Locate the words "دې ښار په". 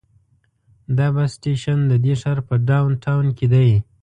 2.03-2.55